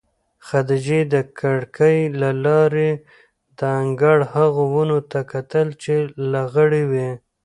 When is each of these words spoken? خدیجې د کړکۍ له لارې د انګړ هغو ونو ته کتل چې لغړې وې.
خدیجې 0.47 1.01
د 1.13 1.15
کړکۍ 1.39 1.99
له 2.21 2.29
لارې 2.45 2.91
د 3.57 3.59
انګړ 3.81 4.17
هغو 4.33 4.63
ونو 4.73 4.99
ته 5.11 5.19
کتل 5.31 5.67
چې 5.83 5.95
لغړې 6.33 6.83
وې. 6.91 7.11